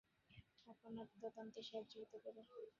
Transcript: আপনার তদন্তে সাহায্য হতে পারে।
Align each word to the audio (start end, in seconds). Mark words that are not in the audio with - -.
আপনার 0.67 1.07
তদন্তে 1.15 1.61
সাহায্য 1.61 1.93
হতে 2.01 2.17
পারে। 2.23 2.41